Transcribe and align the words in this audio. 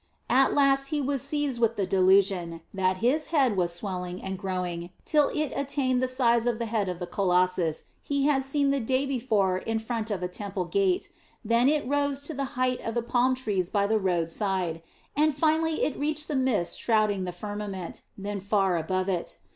At 0.31 0.55
last 0.55 0.87
he 0.87 0.99
was 0.99 1.21
seized 1.21 1.61
with 1.61 1.75
the 1.75 1.85
delusion 1.85 2.61
that 2.73 2.97
his 3.05 3.27
head 3.27 3.55
was 3.55 3.71
swelling 3.71 4.19
and 4.19 4.35
growing 4.35 4.89
till 5.05 5.29
it 5.29 5.53
attained 5.55 6.01
the 6.01 6.07
size 6.07 6.47
of 6.47 6.57
the 6.57 6.65
head 6.65 6.89
of 6.89 6.97
the 6.97 7.05
colossus 7.05 7.83
he 8.01 8.25
had 8.25 8.43
seen 8.43 8.71
the 8.71 8.79
day 8.79 9.05
before 9.05 9.59
in 9.59 9.77
front 9.77 10.09
of 10.09 10.23
a 10.23 10.27
temple 10.27 10.65
gate, 10.65 11.11
then 11.45 11.69
it 11.69 11.87
rose 11.87 12.19
to 12.21 12.33
the 12.33 12.45
height 12.57 12.81
of 12.81 12.95
the 12.95 13.03
palm 13.03 13.35
trees 13.35 13.69
by 13.69 13.85
the 13.85 13.99
road 13.99 14.31
side, 14.31 14.81
and 15.15 15.37
finally 15.37 15.83
it 15.83 15.95
reached 15.95 16.27
the 16.27 16.35
mist 16.35 16.79
shrouding 16.79 17.25
the 17.25 17.31
firmament, 17.31 18.01
then 18.17 18.39
far 18.39 18.77
above 18.77 19.07
it. 19.07 19.37